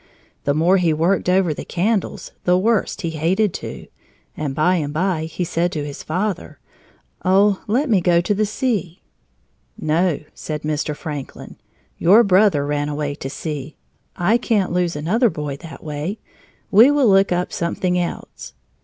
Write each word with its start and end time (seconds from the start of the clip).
The 0.45 0.55
more 0.55 0.77
he 0.77 0.93
worked 0.93 1.29
over 1.29 1.53
the 1.53 1.63
candles, 1.63 2.31
the 2.43 2.57
worse 2.57 2.99
he 2.99 3.11
hated 3.11 3.53
to, 3.53 3.85
and 4.35 4.55
by 4.55 4.77
and 4.77 4.91
by 4.91 5.25
he 5.25 5.43
said 5.43 5.71
to 5.73 5.85
his 5.85 6.01
father: 6.01 6.57
"Oh, 7.23 7.61
let 7.67 7.87
me 7.87 8.01
go 8.01 8.19
to 8.19 8.43
sea!" 8.47 9.03
"No," 9.77 10.19
said 10.33 10.63
Mr. 10.63 10.95
Franklin, 10.97 11.57
"your 11.99 12.23
brother 12.23 12.65
ran 12.65 12.89
away 12.89 13.13
to 13.13 13.29
sea. 13.29 13.75
I 14.15 14.39
can't 14.39 14.71
lose 14.71 14.95
another 14.95 15.29
boy 15.29 15.57
that 15.57 15.83
way. 15.83 16.17
We 16.71 16.89
will 16.89 17.07
look 17.07 17.31
up 17.31 17.53
something 17.53 17.99
else." 17.99 18.53